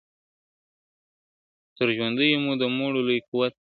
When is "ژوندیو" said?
1.97-2.41